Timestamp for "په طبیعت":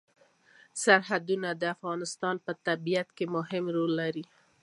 2.45-3.07